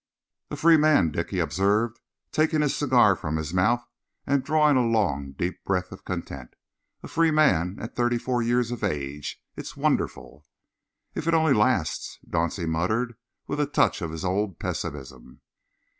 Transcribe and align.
"A 0.49 0.55
free 0.55 0.77
man, 0.77 1.11
Dick," 1.11 1.29
he 1.29 1.37
observed, 1.37 1.99
taking 2.31 2.61
his 2.61 2.75
cigar 2.75 3.15
from 3.15 3.35
his 3.37 3.53
mouth 3.53 3.85
and 4.25 4.43
drawing 4.43 4.75
a 4.75 4.83
long 4.83 5.35
breath 5.63 5.91
of 5.91 6.05
content. 6.05 6.55
"A 7.03 7.07
free 7.07 7.29
man 7.29 7.77
at 7.79 7.95
thirty 7.95 8.17
four 8.17 8.41
years 8.41 8.71
of 8.71 8.83
age. 8.83 9.43
It's 9.55 9.77
wonderful!" 9.77 10.43
"If 11.13 11.27
it 11.27 11.35
only 11.35 11.53
lasts!" 11.53 12.17
Dauncey 12.27 12.65
muttered, 12.67 13.15
with 13.45 13.59
a 13.59 13.67
touch 13.67 14.01
of 14.01 14.09
his 14.09 14.25
old 14.25 14.57
pessimism. 14.57 15.41